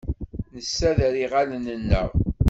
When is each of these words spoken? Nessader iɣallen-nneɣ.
Nessader 0.53 1.13
iɣallen-nneɣ. 1.23 2.09